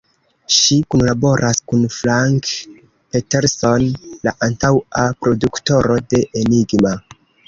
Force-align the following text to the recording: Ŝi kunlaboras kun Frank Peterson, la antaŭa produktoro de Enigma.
Ŝi 0.53 0.75
kunlaboras 0.93 1.57
kun 1.71 1.83
Frank 1.95 2.49
Peterson, 3.15 3.85
la 4.29 4.33
antaŭa 4.47 5.05
produktoro 5.27 5.99
de 6.15 6.23
Enigma. 6.43 6.95